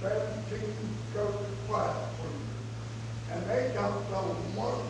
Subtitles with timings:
[0.00, 0.74] Seventeen
[1.14, 1.36] go to
[1.68, 3.32] quiet for you.
[3.32, 4.89] And they dumped on one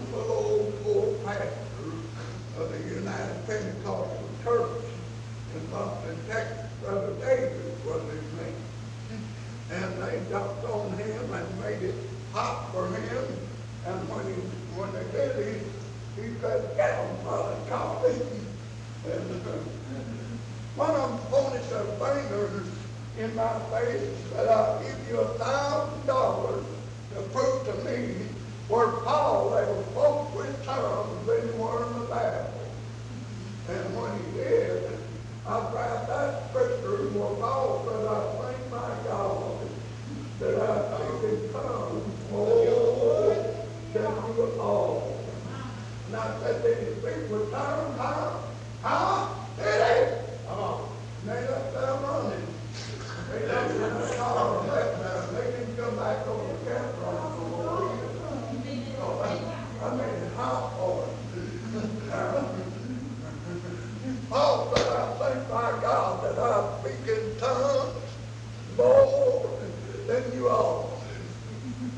[70.60, 70.90] Paul.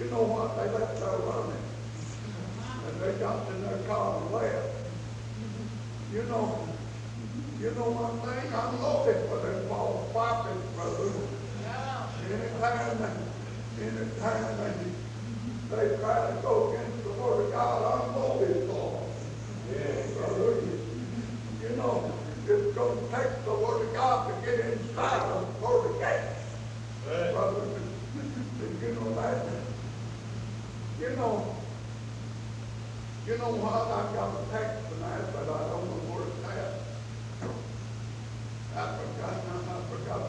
[0.00, 0.56] you know what?
[0.56, 1.64] They left their running.
[2.88, 4.68] And they got in their car and left.
[6.14, 6.64] You know,
[7.60, 8.44] you know one thing?
[8.56, 11.12] I'm loaded for them ball popping, brother.
[12.24, 12.96] Anytime
[13.76, 14.88] anytime they,
[15.76, 18.79] they try to go against the word of God, I'm loaded for
[21.62, 22.10] you know,
[22.44, 25.92] just go take the Word of God to get inside of the Word of
[28.80, 31.34] you know You know,
[33.26, 33.86] you know what?
[33.94, 36.46] I got a text tonight, but I don't know where it's
[38.74, 38.78] at.
[38.78, 39.54] I forgot, I
[39.94, 40.24] forgot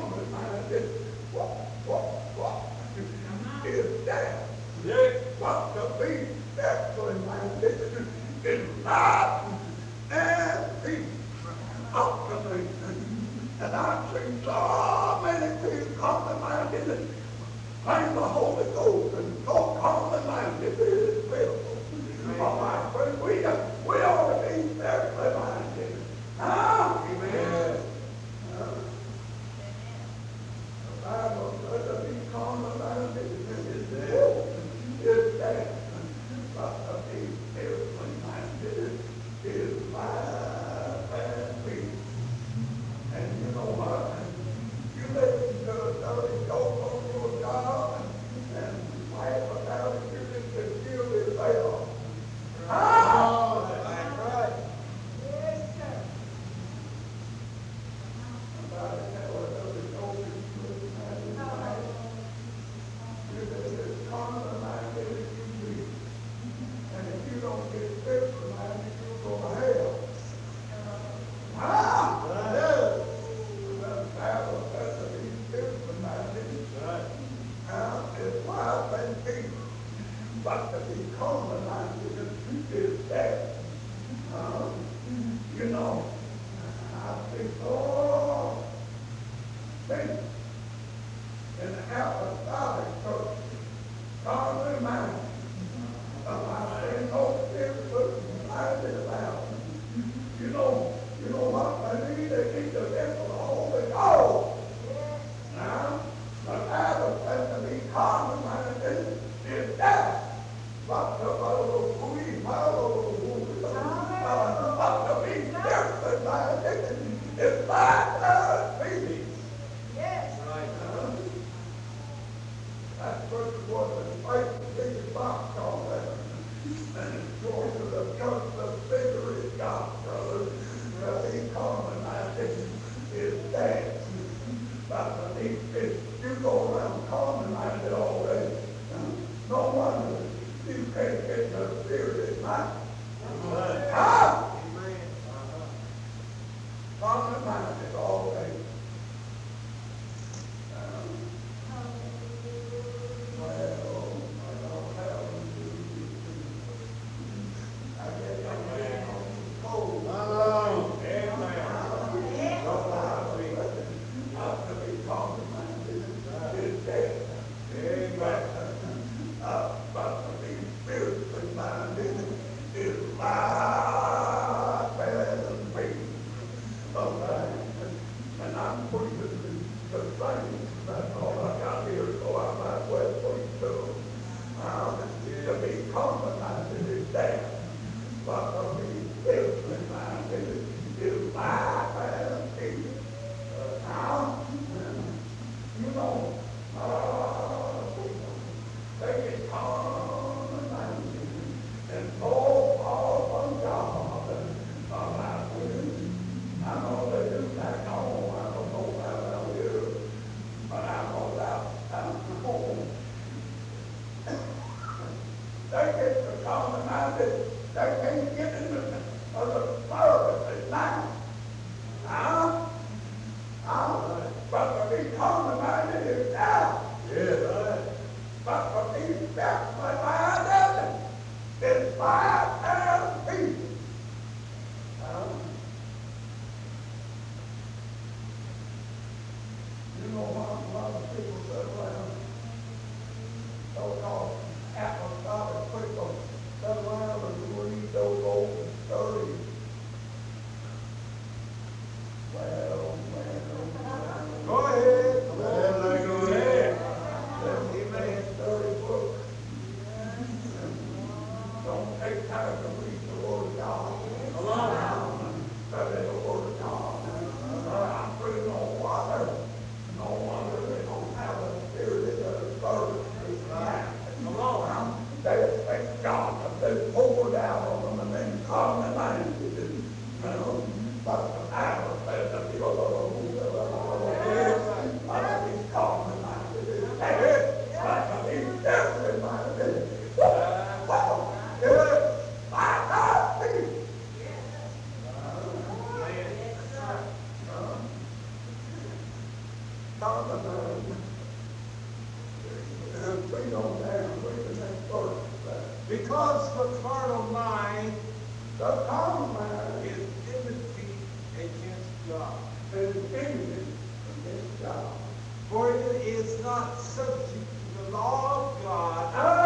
[316.43, 317.27] not subject
[317.75, 319.38] to the law of God.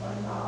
[0.00, 0.47] Bye now uh,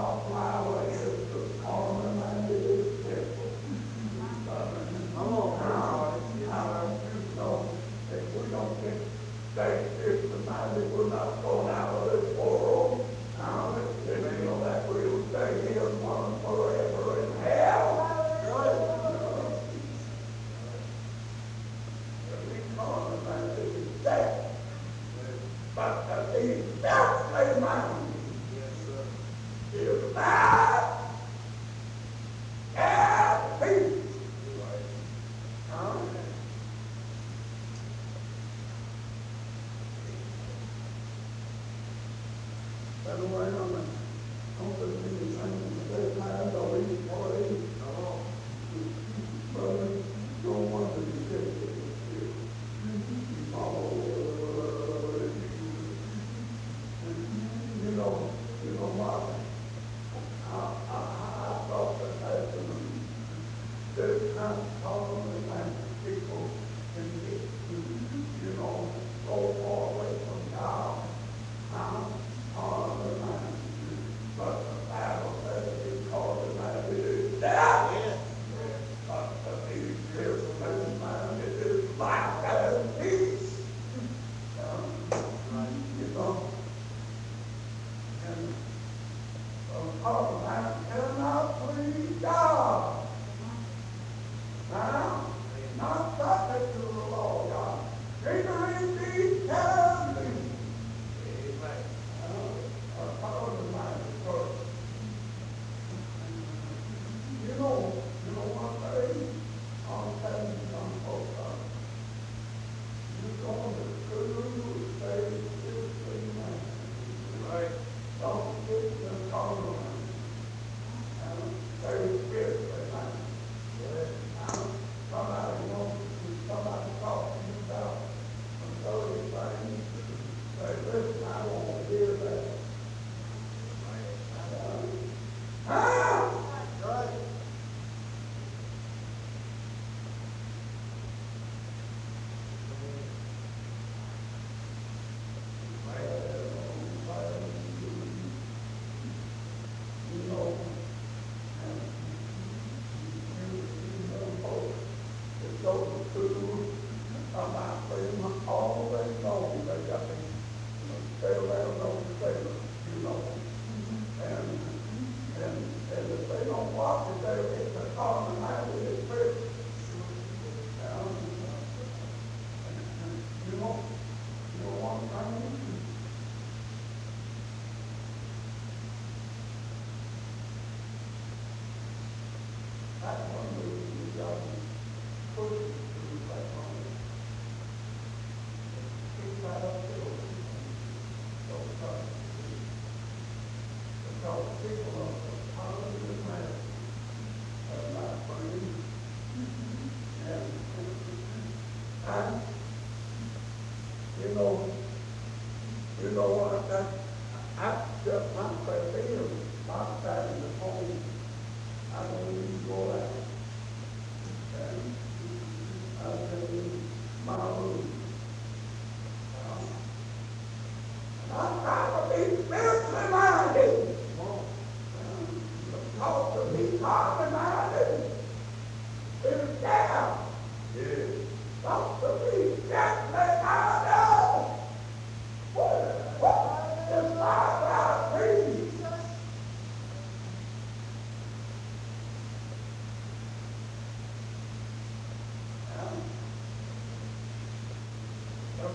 [82.00, 82.49] Wow.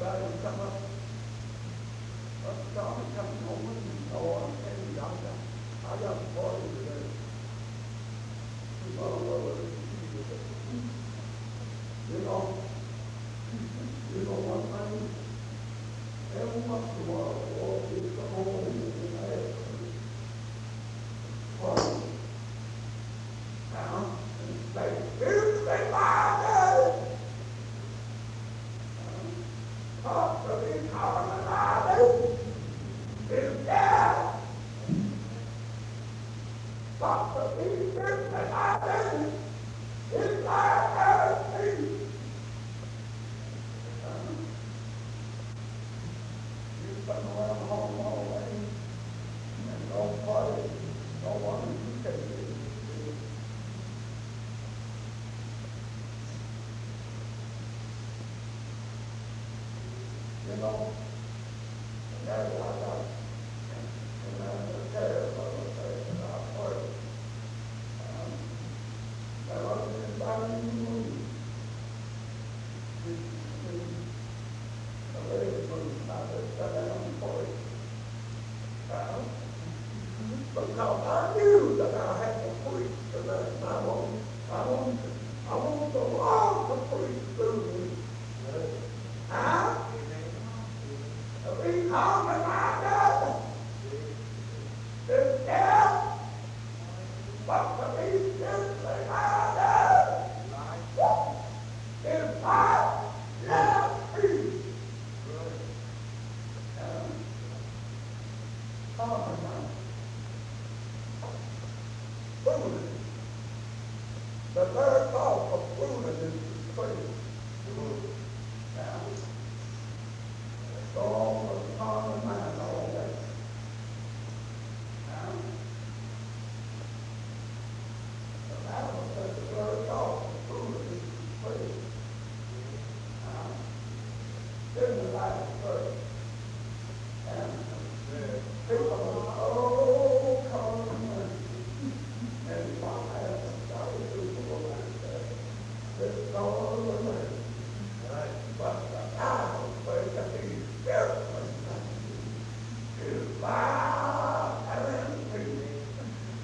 [0.05, 0.84] lugar, ele estava
[80.75, 83.64] because I knew that I had to preach tonight.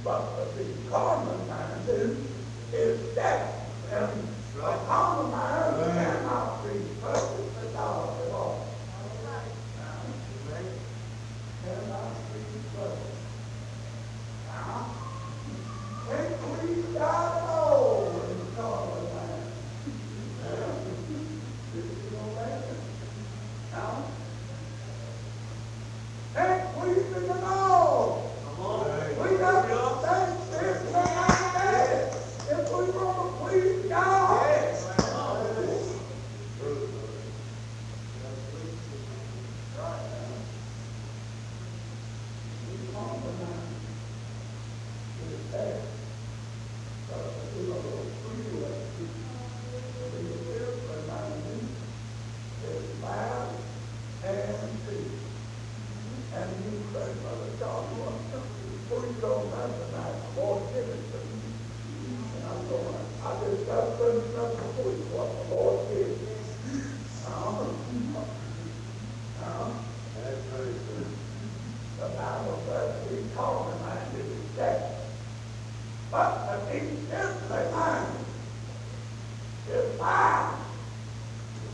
[0.03, 2.17] But the common problem is
[2.73, 3.53] is that.
[3.91, 4.07] And
[4.55, 6.20] the problem I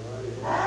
[0.05, 0.66] Amen.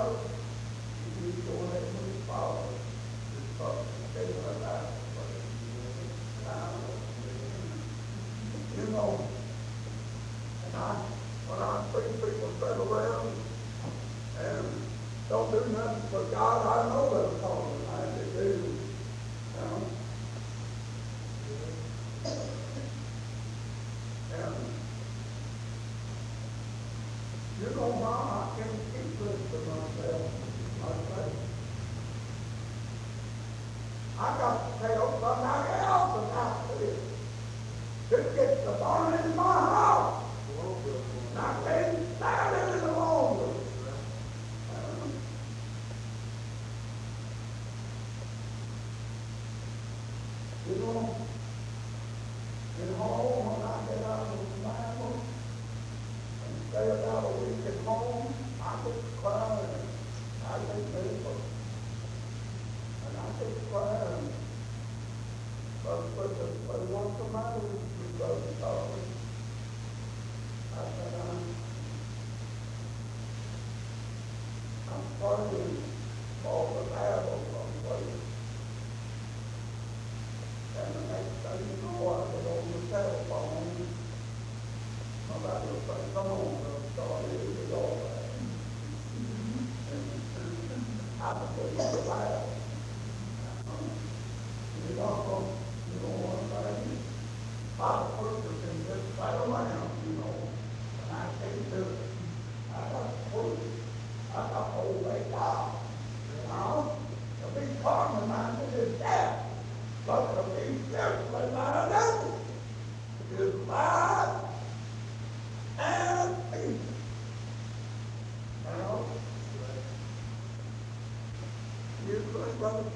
[0.00, 0.29] both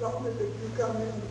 [0.01, 1.24] l'ensemble plus quand même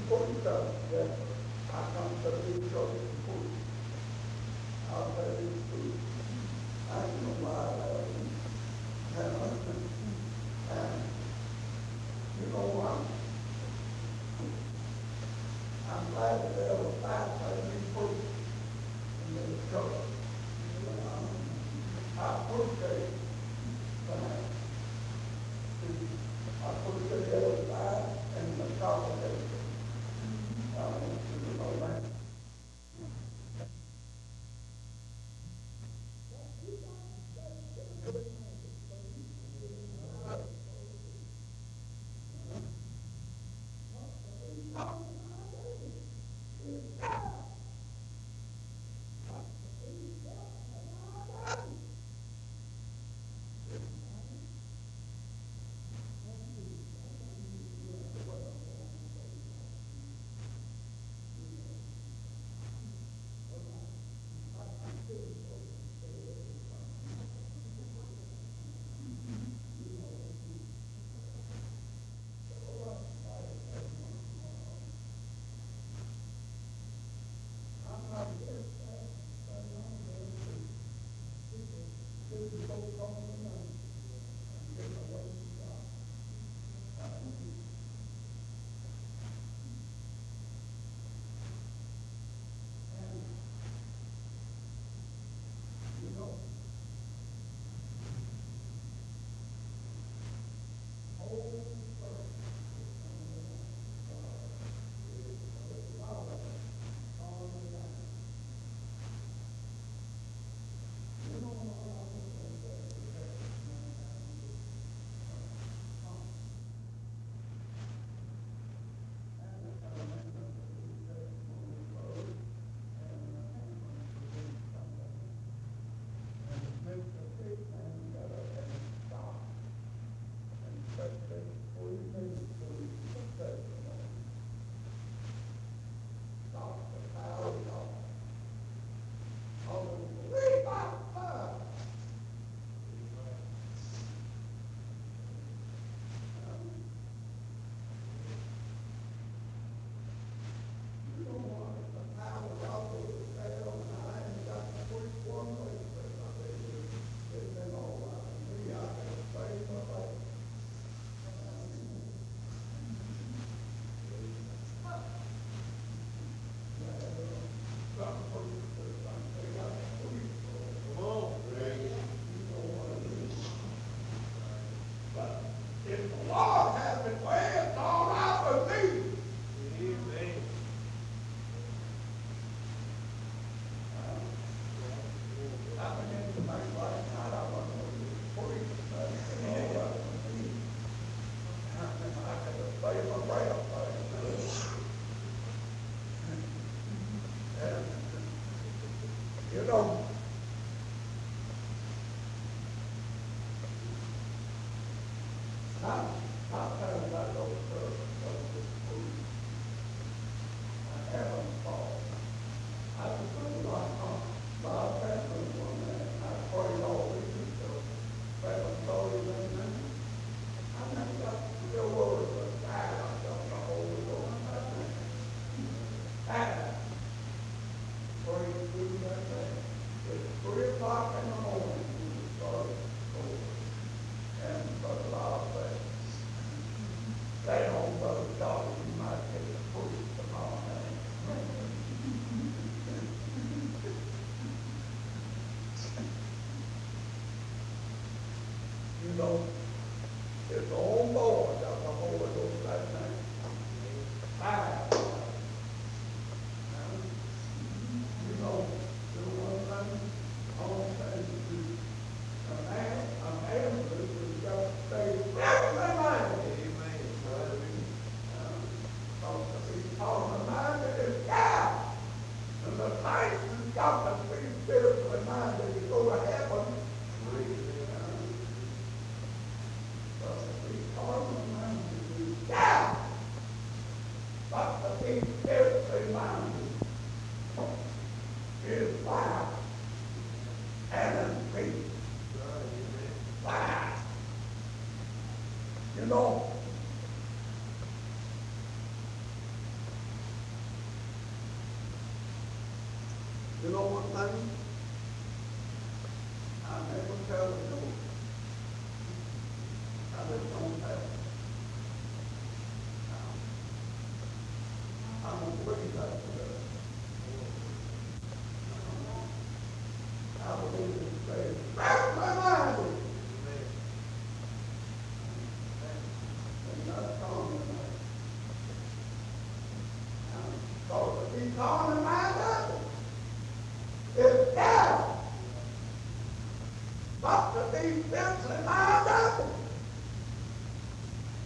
[338.14, 339.50] steps in my apple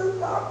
[0.00, 0.49] cantar.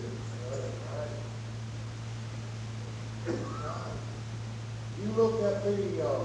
[5.02, 6.24] You look at the uh,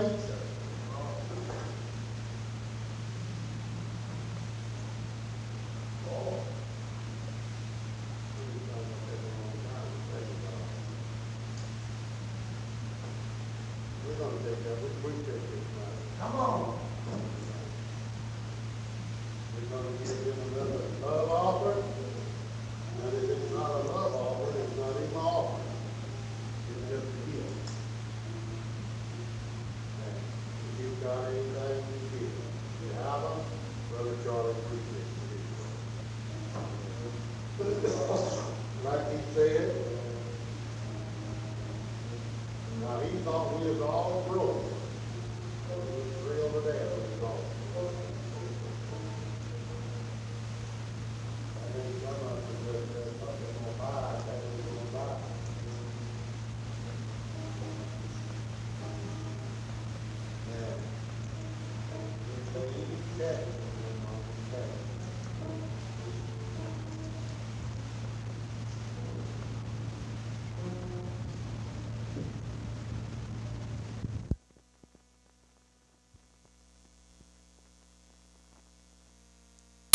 [0.00, 0.33] 12th